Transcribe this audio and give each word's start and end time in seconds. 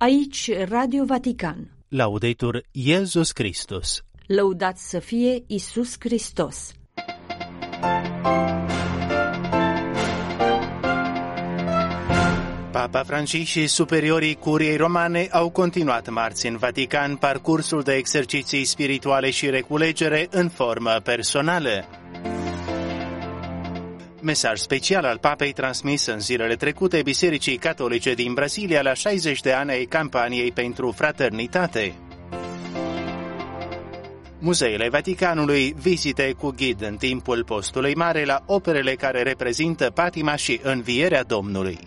Aici 0.00 0.50
Radio 0.68 1.04
Vatican. 1.04 1.70
Laudetur 1.88 2.62
Iesus 2.70 3.32
Christus. 3.32 4.02
Lăudat 4.26 4.76
să 4.76 4.98
fie 4.98 5.44
Isus 5.46 5.96
Hristos. 5.98 6.72
Papa 12.72 13.02
Francis 13.02 13.48
și 13.48 13.66
superiorii 13.66 14.34
curiei 14.34 14.76
romane 14.76 15.28
au 15.30 15.50
continuat 15.50 16.08
marți 16.08 16.46
în 16.46 16.56
Vatican 16.56 17.16
parcursul 17.16 17.82
de 17.82 17.92
exerciții 17.92 18.64
spirituale 18.64 19.30
și 19.30 19.50
reculegere 19.50 20.26
în 20.30 20.48
formă 20.48 21.00
personală. 21.04 21.84
Mesaj 24.20 24.58
special 24.58 25.04
al 25.04 25.18
papei 25.18 25.52
transmis 25.52 26.06
în 26.06 26.20
zilele 26.20 26.56
trecute 26.56 27.02
Bisericii 27.02 27.56
Catolice 27.56 28.14
din 28.14 28.34
Brazilia 28.34 28.82
la 28.82 28.94
60 28.94 29.40
de 29.40 29.52
ani 29.52 29.70
ai 29.70 29.84
campaniei 29.84 30.52
pentru 30.52 30.90
fraternitate. 30.90 31.94
Muzeele 34.38 34.88
Vaticanului 34.88 35.74
vizite 35.78 36.32
cu 36.32 36.50
ghid 36.56 36.82
în 36.82 36.96
timpul 36.96 37.44
postului 37.44 37.94
mare 37.94 38.24
la 38.24 38.42
operele 38.46 38.94
care 38.94 39.22
reprezintă 39.22 39.90
patima 39.90 40.36
și 40.36 40.60
învierea 40.62 41.22
Domnului. 41.22 41.78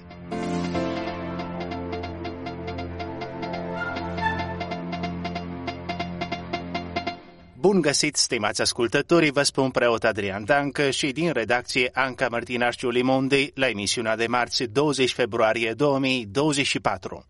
Bun 7.71 7.81
găsit, 7.81 8.15
stimați 8.15 8.61
ascultători, 8.61 9.29
vă 9.29 9.43
spun 9.43 9.69
preot 9.69 10.03
Adrian 10.03 10.45
Dancă 10.45 10.89
și 10.89 11.11
din 11.11 11.31
redacție 11.31 11.89
Anca 11.93 12.27
Martinașciu 12.29 12.89
Limondi 12.89 13.51
la 13.53 13.67
emisiunea 13.67 14.15
de 14.15 14.27
marți 14.27 14.63
20 14.63 15.13
februarie 15.13 15.73
2024. 15.73 17.25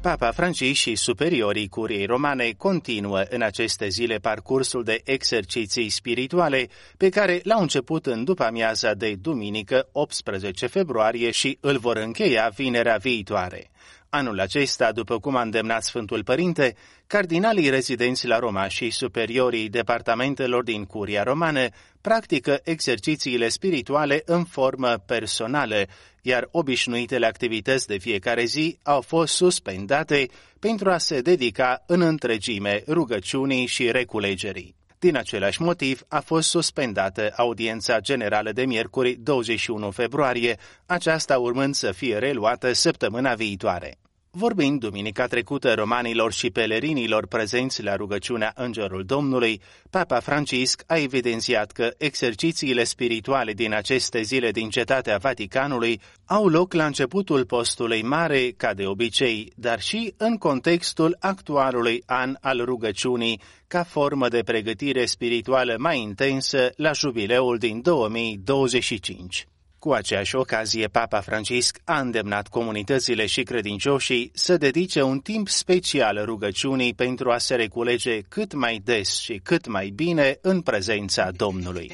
Papa 0.00 0.30
Francis 0.30 0.78
și 0.78 0.94
superiorii 0.94 1.68
curiei 1.68 2.06
romane 2.06 2.52
continuă 2.56 3.22
în 3.28 3.42
aceste 3.42 3.88
zile 3.88 4.16
parcursul 4.16 4.84
de 4.84 5.00
exerciții 5.04 5.88
spirituale 5.88 6.68
pe 6.96 7.08
care 7.08 7.40
l-au 7.42 7.60
început 7.60 8.06
în 8.06 8.24
după 8.24 8.44
amiaza 8.44 8.94
de 8.94 9.14
duminică 9.14 9.88
18 9.92 10.66
februarie 10.66 11.30
și 11.30 11.58
îl 11.60 11.78
vor 11.78 11.96
încheia 11.96 12.52
vinerea 12.54 12.96
viitoare. 12.96 13.70
Anul 14.10 14.40
acesta, 14.40 14.92
după 14.92 15.18
cum 15.18 15.36
a 15.36 15.42
îndemnat 15.42 15.82
Sfântul 15.82 16.24
Părinte, 16.24 16.76
cardinalii 17.06 17.68
rezidenți 17.68 18.26
la 18.26 18.38
Roma 18.38 18.68
și 18.68 18.90
superiorii 18.90 19.68
departamentelor 19.68 20.62
din 20.64 20.84
Curia 20.84 21.22
Romană 21.22 21.66
practică 22.00 22.60
exercițiile 22.64 23.48
spirituale 23.48 24.22
în 24.24 24.44
formă 24.44 25.02
personală, 25.06 25.86
iar 26.22 26.48
obișnuitele 26.50 27.26
activități 27.26 27.86
de 27.86 27.98
fiecare 27.98 28.44
zi 28.44 28.78
au 28.82 29.00
fost 29.00 29.34
suspendate 29.34 30.28
pentru 30.58 30.90
a 30.90 30.98
se 30.98 31.20
dedica 31.20 31.82
în 31.86 32.00
întregime 32.00 32.82
rugăciunii 32.86 33.66
și 33.66 33.90
reculegerii. 33.90 34.77
Din 34.98 35.16
același 35.16 35.62
motiv 35.62 36.02
a 36.08 36.20
fost 36.20 36.48
suspendată 36.48 37.32
audiența 37.36 38.00
generală 38.00 38.52
de 38.52 38.64
miercuri 38.64 39.14
21 39.14 39.90
februarie, 39.90 40.56
aceasta 40.86 41.38
urmând 41.38 41.74
să 41.74 41.92
fie 41.92 42.18
reluată 42.18 42.72
săptămâna 42.72 43.34
viitoare. 43.34 43.98
Vorbind 44.38 44.80
duminica 44.80 45.26
trecută 45.26 45.74
romanilor 45.74 46.32
și 46.32 46.50
pelerinilor 46.50 47.26
prezenți 47.26 47.82
la 47.82 47.96
rugăciunea 47.96 48.52
Îngerul 48.54 49.04
Domnului, 49.04 49.60
Papa 49.90 50.20
Francisc 50.20 50.82
a 50.86 50.96
evidențiat 50.96 51.70
că 51.70 51.90
exercițiile 51.96 52.84
spirituale 52.84 53.52
din 53.52 53.74
aceste 53.74 54.22
zile 54.22 54.50
din 54.50 54.70
cetatea 54.70 55.16
Vaticanului 55.16 56.00
au 56.24 56.48
loc 56.48 56.72
la 56.72 56.86
începutul 56.86 57.44
postului 57.44 58.02
mare, 58.02 58.50
ca 58.56 58.74
de 58.74 58.86
obicei, 58.86 59.52
dar 59.56 59.80
și 59.80 60.14
în 60.16 60.36
contextul 60.36 61.16
actualului 61.20 62.02
an 62.06 62.36
al 62.40 62.64
rugăciunii, 62.64 63.40
ca 63.66 63.82
formă 63.82 64.28
de 64.28 64.42
pregătire 64.44 65.04
spirituală 65.04 65.74
mai 65.78 66.00
intensă 66.00 66.70
la 66.76 66.92
jubileul 66.92 67.56
din 67.58 67.80
2025. 67.82 69.46
Cu 69.88 69.94
aceeași 69.94 70.36
ocazie, 70.36 70.86
Papa 70.86 71.20
Francisc 71.20 71.78
a 71.84 72.00
îndemnat 72.00 72.48
comunitățile 72.48 73.26
și 73.26 73.42
credincioșii 73.42 74.30
să 74.34 74.56
dedice 74.56 75.02
un 75.02 75.18
timp 75.18 75.48
special 75.48 76.24
rugăciunii 76.24 76.94
pentru 76.94 77.30
a 77.30 77.38
se 77.38 77.54
reculege 77.54 78.20
cât 78.20 78.54
mai 78.54 78.80
des 78.84 79.20
și 79.20 79.40
cât 79.42 79.66
mai 79.66 79.92
bine 79.94 80.38
în 80.40 80.60
prezența 80.60 81.30
Domnului. 81.36 81.92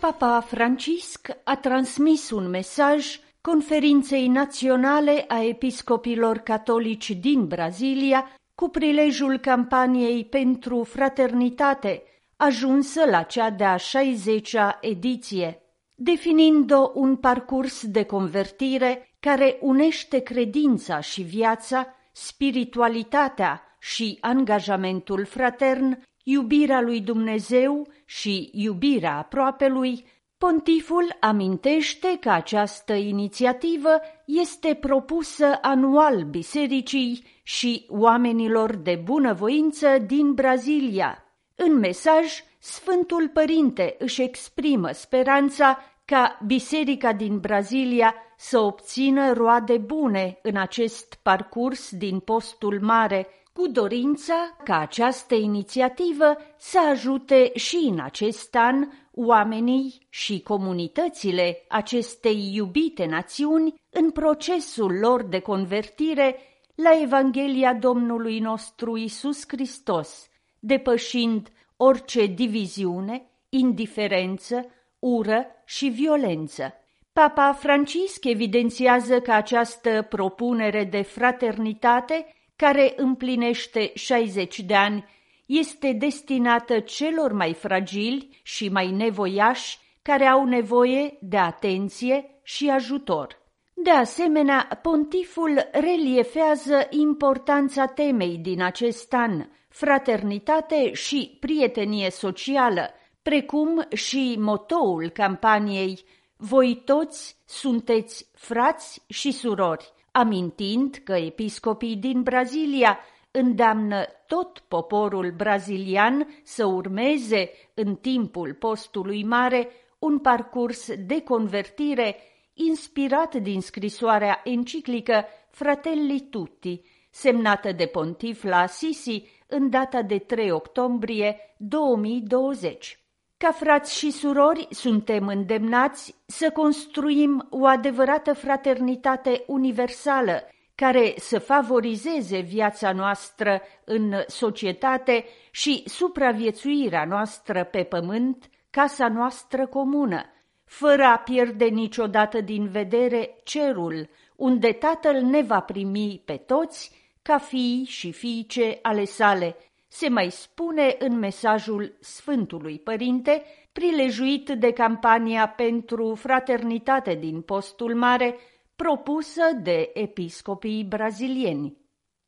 Papa 0.00 0.44
Francisc 0.46 1.28
a 1.44 1.56
transmis 1.56 2.30
un 2.30 2.48
mesaj 2.48 3.06
Conferinței 3.40 4.26
Naționale 4.26 5.24
a 5.28 5.44
Episcopilor 5.44 6.36
Catolici 6.36 7.10
din 7.10 7.46
Brazilia 7.46 8.39
cu 8.60 8.68
prilejul 8.68 9.38
campaniei 9.38 10.24
pentru 10.24 10.82
fraternitate, 10.82 12.02
ajunsă 12.36 13.04
la 13.10 13.22
cea 13.22 13.50
de-a 13.50 13.76
60-a 13.76 14.78
ediție, 14.80 15.62
definind-o 15.94 16.90
un 16.94 17.16
parcurs 17.16 17.86
de 17.86 18.04
convertire 18.04 19.16
care 19.20 19.58
unește 19.60 20.18
credința 20.18 21.00
și 21.00 21.22
viața, 21.22 21.86
spiritualitatea 22.12 23.62
și 23.78 24.18
angajamentul 24.20 25.24
fratern, 25.24 26.02
iubirea 26.24 26.80
lui 26.80 27.00
Dumnezeu 27.00 27.88
și 28.04 28.50
iubirea 28.52 29.16
aproapelui, 29.16 30.04
Pontiful 30.46 31.16
amintește 31.20 32.16
că 32.20 32.30
această 32.30 32.92
inițiativă 32.92 34.00
este 34.24 34.74
propusă 34.74 35.58
anual 35.60 36.22
bisericii 36.22 37.24
și 37.42 37.86
oamenilor 37.88 38.76
de 38.76 39.00
bunăvoință 39.04 39.98
din 40.06 40.34
Brazilia. 40.34 41.24
În 41.54 41.78
mesaj, 41.78 42.44
Sfântul 42.58 43.28
Părinte 43.28 43.96
își 43.98 44.22
exprimă 44.22 44.90
speranța 44.92 45.78
ca 46.04 46.38
Biserica 46.46 47.12
din 47.12 47.38
Brazilia 47.38 48.14
să 48.36 48.58
obțină 48.58 49.32
roade 49.32 49.76
bune 49.76 50.38
în 50.42 50.56
acest 50.56 51.18
parcurs 51.22 51.90
din 51.90 52.18
postul 52.18 52.80
mare, 52.80 53.26
cu 53.52 53.68
dorința 53.68 54.56
ca 54.64 54.78
această 54.78 55.34
inițiativă 55.34 56.36
să 56.56 56.78
ajute 56.90 57.50
și 57.54 57.88
în 57.90 58.00
acest 58.00 58.56
an 58.56 58.88
oamenii 59.26 60.06
și 60.08 60.40
comunitățile 60.40 61.64
acestei 61.68 62.50
iubite 62.54 63.06
națiuni 63.06 63.74
în 63.90 64.10
procesul 64.10 64.98
lor 64.98 65.22
de 65.22 65.38
convertire 65.38 66.36
la 66.74 67.00
Evanghelia 67.02 67.74
Domnului 67.74 68.38
nostru 68.38 68.96
Isus 68.96 69.44
Hristos, 69.48 70.28
depășind 70.58 71.48
orice 71.76 72.26
diviziune, 72.26 73.30
indiferență, 73.48 74.66
ură 74.98 75.46
și 75.64 75.88
violență. 75.88 76.74
Papa 77.12 77.52
Francisc 77.52 78.24
evidențiază 78.24 79.20
că 79.20 79.32
această 79.32 80.06
propunere 80.08 80.84
de 80.84 81.02
fraternitate, 81.02 82.26
care 82.56 82.92
împlinește 82.96 83.90
60 83.94 84.60
de 84.60 84.74
ani, 84.74 85.04
este 85.50 85.92
destinată 85.92 86.80
celor 86.80 87.32
mai 87.32 87.54
fragili 87.54 88.40
și 88.42 88.68
mai 88.68 88.90
nevoiași 88.90 89.78
care 90.02 90.24
au 90.26 90.44
nevoie 90.44 91.18
de 91.20 91.36
atenție 91.36 92.40
și 92.42 92.68
ajutor. 92.68 93.38
De 93.74 93.90
asemenea, 93.90 94.78
pontiful 94.82 95.68
reliefează 95.72 96.86
importanța 96.90 97.86
temei 97.86 98.38
din 98.38 98.62
acest 98.62 99.14
an, 99.14 99.46
fraternitate 99.68 100.92
și 100.92 101.36
prietenie 101.40 102.10
socială, 102.10 102.90
precum 103.22 103.86
și 103.92 104.36
motoul 104.38 105.08
campaniei 105.08 106.04
Voi 106.36 106.82
toți 106.84 107.36
sunteți 107.46 108.30
frați 108.34 109.02
și 109.08 109.30
surori, 109.30 109.92
amintind 110.12 111.00
că 111.04 111.12
episcopii 111.12 111.96
din 111.96 112.22
Brazilia 112.22 112.98
îndeamnă 113.30 114.04
tot 114.26 114.58
poporul 114.68 115.32
brazilian 115.36 116.40
să 116.42 116.64
urmeze 116.64 117.50
în 117.74 117.94
timpul 117.94 118.54
postului 118.54 119.24
mare 119.24 119.68
un 119.98 120.18
parcurs 120.18 120.94
de 121.06 121.22
convertire 121.22 122.16
inspirat 122.54 123.34
din 123.34 123.60
scrisoarea 123.60 124.40
enciclică 124.44 125.24
Fratelli 125.50 126.26
Tutti, 126.30 126.80
semnată 127.10 127.72
de 127.72 127.86
pontif 127.86 128.42
la 128.42 128.58
Assisi 128.58 129.24
în 129.46 129.70
data 129.70 130.02
de 130.02 130.18
3 130.18 130.50
octombrie 130.50 131.36
2020. 131.56 132.98
Ca 133.36 133.52
frați 133.52 133.98
și 133.98 134.10
surori, 134.10 134.66
suntem 134.70 135.26
îndemnați 135.26 136.14
să 136.26 136.50
construim 136.50 137.46
o 137.50 137.66
adevărată 137.66 138.32
fraternitate 138.32 139.44
universală, 139.46 140.42
care 140.80 141.14
să 141.16 141.38
favorizeze 141.38 142.38
viața 142.38 142.92
noastră 142.92 143.62
în 143.84 144.14
societate 144.26 145.24
și 145.50 145.82
supraviețuirea 145.86 147.04
noastră 147.04 147.64
pe 147.64 147.82
pământ, 147.82 148.48
casa 148.70 149.08
noastră 149.08 149.66
comună, 149.66 150.22
fără 150.64 151.04
a 151.04 151.16
pierde 151.16 151.64
niciodată 151.64 152.40
din 152.40 152.68
vedere 152.68 153.36
cerul, 153.44 154.08
unde 154.36 154.72
Tatăl 154.72 155.22
ne 155.22 155.42
va 155.42 155.60
primi 155.60 156.22
pe 156.24 156.36
toți 156.36 156.90
ca 157.22 157.38
fii 157.38 157.84
și 157.88 158.12
fiice 158.12 158.78
ale 158.82 159.04
sale, 159.04 159.56
se 159.88 160.08
mai 160.08 160.30
spune 160.30 160.96
în 160.98 161.18
mesajul 161.18 161.96
Sfântului 162.00 162.78
Părinte, 162.78 163.42
prilejuit 163.72 164.48
de 164.48 164.72
campania 164.72 165.48
pentru 165.48 166.14
fraternitate 166.14 167.14
din 167.14 167.40
postul 167.40 167.94
mare, 167.94 168.36
propusă 168.82 169.42
de 169.62 169.90
episcopii 169.94 170.84
brazilieni. 170.84 171.76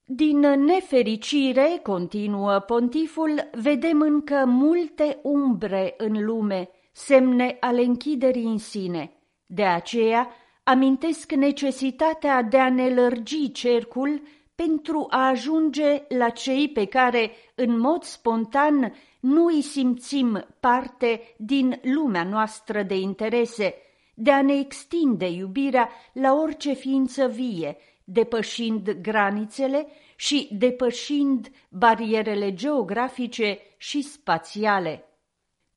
Din 0.05 0.39
nefericire, 0.39 1.81
continuă 1.83 2.59
pontiful, 2.59 3.49
vedem 3.53 4.01
încă 4.01 4.45
multe 4.47 5.19
umbre 5.23 5.95
în 5.97 6.25
lume, 6.25 6.69
semne 6.93 7.57
ale 7.61 7.83
închiderii 7.83 8.45
în 8.45 8.59
sine. 8.59 9.13
De 9.47 9.65
aceea, 9.65 10.29
amintesc 10.63 11.33
necesitatea 11.33 12.43
de 12.43 12.59
a 12.59 12.71
ne 12.71 12.95
lărgi 12.95 13.53
cercul 13.53 14.23
pentru 14.55 15.07
a 15.11 15.27
ajunge 15.27 16.03
la 16.09 16.29
cei 16.29 16.69
pe 16.69 16.85
care, 16.85 17.31
în 17.55 17.79
mod 17.79 18.03
spontan, 18.03 18.95
nu 19.21 19.45
îi 19.45 19.63
simțim 19.63 20.47
parte 20.61 21.35
din 21.37 21.81
lumea 21.83 22.25
noastră 22.25 22.83
de 22.83 22.99
interese, 22.99 23.75
de 24.15 24.31
a 24.31 24.43
ne 24.43 24.59
extinde 24.59 25.27
iubirea 25.27 25.89
la 26.13 26.33
orice 26.33 26.73
ființă 26.73 27.27
vie, 27.27 27.77
depășind 28.05 28.91
granițele 28.91 29.87
și 30.17 30.49
depășind 30.53 31.51
barierele 31.69 32.55
geografice 32.55 33.59
și 33.77 34.03
spațiale. 34.03 35.07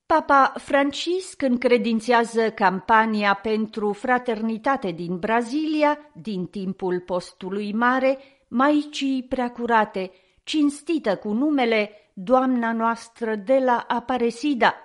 Papa 0.06 0.54
Francisc 0.58 1.42
încredințează 1.42 2.52
campania 2.52 3.34
pentru 3.34 3.92
fraternitate 3.92 4.92
din 4.92 5.18
Brazilia 5.18 6.00
din 6.14 6.46
timpul 6.46 7.00
postului 7.00 7.74
mare 7.74 8.18
Maicii 8.48 9.24
Preacurate, 9.24 10.12
cinstită 10.44 11.16
cu 11.16 11.32
numele 11.32 11.92
Doamna 12.14 12.72
noastră 12.72 13.36
de 13.36 13.62
la 13.64 13.86
Aparecida, 13.88 14.76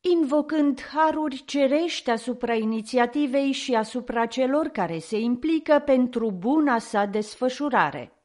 invocând 0.00 0.82
haruri 0.94 1.42
cerești 1.44 2.10
asupra 2.10 2.54
inițiativei 2.54 3.52
și 3.52 3.74
asupra 3.74 4.26
celor 4.26 4.66
care 4.66 4.98
se 4.98 5.18
implică 5.18 5.82
pentru 5.84 6.30
buna 6.30 6.78
sa 6.78 7.04
desfășurare. 7.04 8.15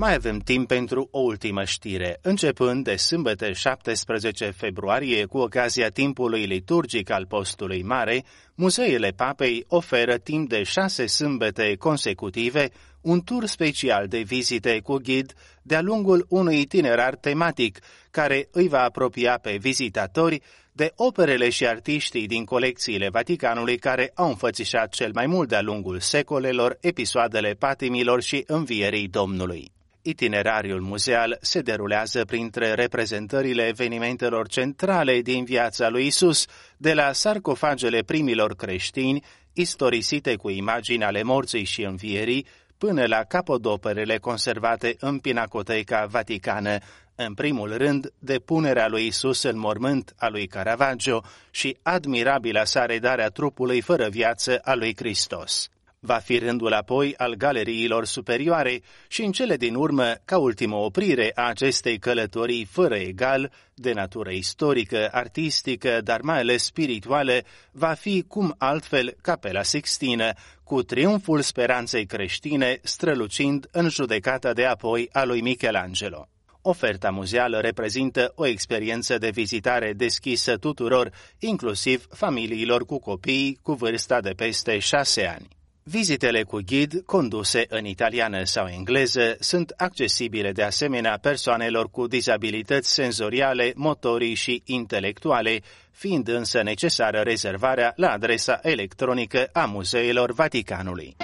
Mai 0.00 0.14
avem 0.14 0.38
timp 0.38 0.66
pentru 0.68 1.08
o 1.10 1.18
ultimă 1.18 1.64
știre. 1.64 2.18
Începând 2.22 2.84
de 2.84 2.96
sâmbătă 2.96 3.52
17 3.52 4.50
februarie, 4.50 5.24
cu 5.24 5.38
ocazia 5.38 5.88
timpului 5.88 6.44
liturgic 6.44 7.10
al 7.10 7.26
postului 7.26 7.82
mare, 7.82 8.24
muzeele 8.54 9.10
papei 9.16 9.64
oferă 9.68 10.16
timp 10.16 10.48
de 10.48 10.62
șase 10.62 11.06
sâmbete 11.06 11.76
consecutive 11.78 12.70
un 13.00 13.20
tur 13.20 13.46
special 13.46 14.06
de 14.08 14.18
vizite 14.20 14.80
cu 14.82 14.96
ghid 14.96 15.32
de-a 15.62 15.80
lungul 15.80 16.26
unui 16.28 16.60
itinerar 16.60 17.14
tematic 17.14 17.78
care 18.10 18.48
îi 18.50 18.68
va 18.68 18.82
apropia 18.82 19.38
pe 19.42 19.56
vizitatori 19.60 20.40
de 20.72 20.92
operele 20.96 21.48
și 21.48 21.66
artiștii 21.66 22.26
din 22.26 22.44
colecțiile 22.44 23.08
Vaticanului 23.08 23.78
care 23.78 24.10
au 24.14 24.28
înfățișat 24.28 24.92
cel 24.92 25.10
mai 25.14 25.26
mult 25.26 25.48
de-a 25.48 25.62
lungul 25.62 25.98
secolelor 25.98 26.76
episoadele 26.80 27.52
patimilor 27.58 28.22
și 28.22 28.44
învierii 28.46 29.08
Domnului. 29.08 29.70
Itinerariul 30.02 30.80
muzeal 30.80 31.38
se 31.40 31.60
derulează 31.60 32.24
printre 32.24 32.74
reprezentările 32.74 33.66
evenimentelor 33.66 34.48
centrale 34.48 35.20
din 35.20 35.44
viața 35.44 35.88
lui 35.88 36.06
Isus, 36.06 36.46
de 36.76 36.94
la 36.94 37.12
sarcofagele 37.12 38.02
primilor 38.02 38.54
creștini, 38.54 39.24
istorisite 39.52 40.36
cu 40.36 40.50
imagini 40.50 41.04
ale 41.04 41.22
morții 41.22 41.64
și 41.64 41.82
învierii, 41.82 42.46
până 42.78 43.06
la 43.06 43.24
capodoperele 43.24 44.18
conservate 44.18 44.96
în 44.98 45.18
Pinacoteca 45.18 46.06
Vaticană, 46.06 46.78
în 47.14 47.34
primul 47.34 47.76
rând 47.76 48.12
depunerea 48.18 48.88
lui 48.88 49.06
Isus 49.06 49.42
în 49.42 49.58
mormânt 49.58 50.14
a 50.18 50.28
lui 50.28 50.46
Caravaggio 50.46 51.24
și 51.50 51.76
admirabila 51.82 52.64
sa 52.64 52.86
redare 52.86 53.22
a 53.22 53.28
trupului 53.28 53.80
fără 53.80 54.08
viață 54.08 54.58
a 54.64 54.74
lui 54.74 54.94
Hristos. 54.96 55.70
Va 56.02 56.18
fi 56.18 56.38
rândul 56.38 56.72
apoi 56.72 57.14
al 57.16 57.34
galeriilor 57.34 58.06
superioare 58.06 58.82
și 59.08 59.22
în 59.22 59.32
cele 59.32 59.56
din 59.56 59.74
urmă, 59.74 60.14
ca 60.24 60.38
ultimă 60.38 60.76
oprire 60.76 61.32
a 61.34 61.42
acestei 61.42 61.98
călătorii 61.98 62.64
fără 62.64 62.96
egal, 62.96 63.52
de 63.74 63.92
natură 63.92 64.30
istorică, 64.30 65.08
artistică, 65.12 66.00
dar 66.04 66.20
mai 66.20 66.38
ales 66.38 66.64
spirituală, 66.64 67.40
va 67.72 67.92
fi 67.92 68.24
cum 68.28 68.54
altfel 68.58 69.16
Capela 69.22 69.62
Sixtină, 69.62 70.32
cu 70.64 70.82
triumful 70.82 71.40
speranței 71.40 72.06
creștine 72.06 72.78
strălucind 72.82 73.68
în 73.70 73.88
judecata 73.88 74.52
de 74.52 74.64
apoi 74.64 75.08
a 75.12 75.24
lui 75.24 75.40
Michelangelo. 75.40 76.28
Oferta 76.62 77.10
muzeală 77.10 77.58
reprezintă 77.58 78.32
o 78.34 78.46
experiență 78.46 79.18
de 79.18 79.30
vizitare 79.30 79.92
deschisă 79.92 80.56
tuturor, 80.56 81.12
inclusiv 81.38 82.06
familiilor 82.10 82.84
cu 82.84 82.98
copii 82.98 83.58
cu 83.62 83.72
vârsta 83.72 84.20
de 84.20 84.30
peste 84.30 84.78
șase 84.78 85.26
ani. 85.26 85.59
Vizitele 85.90 86.42
cu 86.42 86.58
ghid, 86.66 87.02
conduse 87.06 87.64
în 87.68 87.84
italiană 87.84 88.44
sau 88.44 88.66
engleză, 88.66 89.36
sunt 89.38 89.72
accesibile 89.76 90.52
de 90.52 90.62
asemenea 90.62 91.18
persoanelor 91.22 91.90
cu 91.90 92.06
dizabilități 92.06 92.92
senzoriale, 92.92 93.72
motorii 93.76 94.34
și 94.34 94.62
intelectuale, 94.64 95.60
fiind 95.92 96.28
însă 96.28 96.62
necesară 96.62 97.20
rezervarea 97.20 97.92
la 97.96 98.10
adresa 98.10 98.58
electronică 98.62 99.48
a 99.52 99.64
muzeelor 99.64 100.32
Vaticanului. 100.32 101.16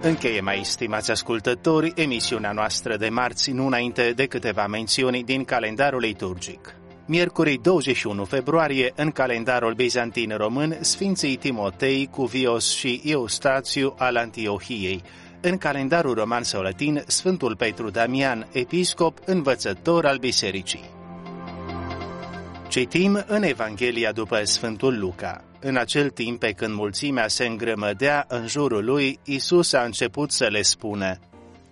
Încheie 0.00 0.40
mai 0.40 0.60
stimați 0.64 1.10
ascultători 1.10 1.92
emisiunea 1.94 2.52
noastră 2.52 2.96
de 2.96 3.08
marți, 3.08 3.50
nu 3.50 3.66
înainte 3.66 4.12
de 4.12 4.26
câteva 4.26 4.66
mențiuni 4.66 5.24
din 5.24 5.44
calendarul 5.44 6.00
liturgic. 6.00 6.74
Miercuri 7.06 7.58
21 7.62 8.24
februarie, 8.24 8.92
în 8.96 9.10
calendarul 9.10 9.72
bizantin 9.74 10.34
român, 10.36 10.76
Sfinții 10.80 11.36
Timotei, 11.36 12.08
Cuvios 12.10 12.74
și 12.74 13.00
Eustațiu 13.04 13.94
al 13.98 14.16
Antiohiei. 14.16 15.02
În 15.40 15.56
calendarul 15.56 16.14
roman 16.14 16.42
sau 16.42 16.62
latin, 16.62 17.02
Sfântul 17.06 17.56
Petru 17.56 17.90
Damian, 17.90 18.46
episcop, 18.52 19.18
învățător 19.24 20.06
al 20.06 20.16
bisericii. 20.16 20.84
Citim 22.68 23.24
în 23.26 23.42
Evanghelia 23.42 24.12
după 24.12 24.44
Sfântul 24.44 24.98
Luca. 24.98 25.44
În 25.60 25.76
acel 25.76 26.10
timp, 26.10 26.38
pe 26.38 26.52
când 26.52 26.74
mulțimea 26.74 27.28
se 27.28 27.46
îngrămădea 27.46 28.24
în 28.28 28.46
jurul 28.46 28.84
lui, 28.84 29.18
Isus 29.24 29.72
a 29.72 29.82
început 29.82 30.30
să 30.30 30.46
le 30.46 30.62
spună, 30.62 31.18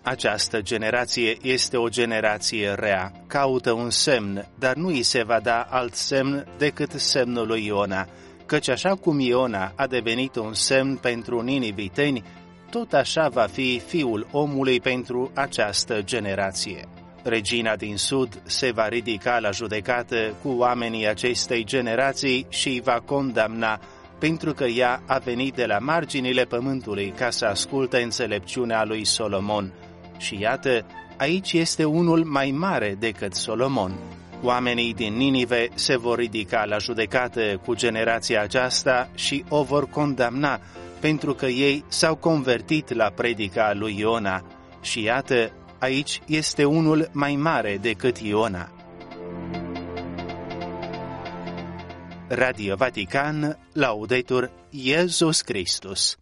această 0.03 0.61
generație 0.61 1.37
este 1.43 1.77
o 1.77 1.89
generație 1.89 2.73
rea, 2.73 3.13
caută 3.27 3.73
un 3.73 3.91
semn, 3.91 4.49
dar 4.59 4.75
nu 4.75 4.87
îi 4.87 5.03
se 5.03 5.23
va 5.23 5.41
da 5.41 5.67
alt 5.71 5.95
semn 5.95 6.47
decât 6.59 6.91
semnul 6.91 7.47
lui 7.47 7.67
Iona, 7.67 8.07
căci 8.47 8.69
așa 8.69 8.95
cum 8.95 9.21
Iona 9.21 9.73
a 9.77 9.87
devenit 9.87 10.37
un 10.37 10.55
semn 10.55 10.97
pentru 10.97 11.41
niniviteni, 11.41 12.25
tot 12.71 12.93
așa 12.93 13.29
va 13.29 13.47
fi 13.53 13.79
fiul 13.87 14.27
omului 14.33 14.81
pentru 14.81 15.31
această 15.35 16.03
generație. 16.03 16.89
Regina 17.23 17.77
din 17.77 17.97
sud 17.97 18.43
se 18.45 18.71
va 18.71 18.89
ridica 18.89 19.39
la 19.39 19.51
judecată 19.51 20.35
cu 20.43 20.49
oamenii 20.49 21.09
acestei 21.09 21.65
generații 21.65 22.47
și 22.49 22.69
îi 22.69 22.81
va 22.81 23.01
condamna, 23.05 23.81
pentru 24.19 24.53
că 24.53 24.65
ea 24.65 25.03
a 25.07 25.19
venit 25.19 25.55
de 25.55 25.67
la 25.67 25.79
marginile 25.79 26.45
pământului 26.45 27.13
ca 27.17 27.31
să 27.31 27.45
asculte 27.45 28.03
înțelepciunea 28.03 28.85
lui 28.85 29.05
Solomon, 29.05 29.73
și 30.17 30.41
iată, 30.41 30.87
aici 31.17 31.53
este 31.53 31.85
unul 31.85 32.25
mai 32.25 32.51
mare 32.51 32.97
decât 32.99 33.35
Solomon. 33.35 33.99
Oamenii 34.43 34.95
din 34.95 35.17
Ninive 35.17 35.69
se 35.75 35.97
vor 35.97 36.19
ridica 36.19 36.65
la 36.65 36.79
judecată 36.79 37.61
cu 37.65 37.75
generația 37.75 38.43
aceasta 38.43 39.09
și 39.15 39.45
o 39.49 39.63
vor 39.63 39.89
condamna, 39.89 40.61
pentru 41.01 41.35
că 41.35 41.47
ei 41.47 41.85
s-au 41.89 42.17
convertit 42.17 42.95
la 42.95 43.11
predica 43.15 43.73
lui 43.75 43.99
Iona. 43.99 44.45
Și 44.81 45.03
iată, 45.03 45.53
aici 45.79 46.21
este 46.27 46.65
unul 46.65 47.09
mai 47.13 47.37
mare 47.37 47.79
decât 47.81 48.19
Iona. 48.19 48.71
Radio 52.29 52.77
Vatican, 52.77 53.59
Laudetur 53.73 54.51
Iesus 54.71 55.41
Christus 55.41 56.17